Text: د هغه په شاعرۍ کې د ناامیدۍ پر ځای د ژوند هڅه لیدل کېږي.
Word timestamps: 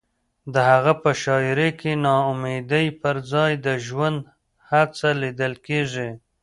د 0.53 0.55
هغه 0.69 0.93
په 1.03 1.09
شاعرۍ 1.23 1.71
کې 1.79 1.91
د 1.95 2.01
ناامیدۍ 2.05 2.87
پر 3.01 3.15
ځای 3.31 3.51
د 3.65 3.67
ژوند 3.85 4.19
هڅه 4.69 5.09
لیدل 5.21 5.53
کېږي. 5.67 6.09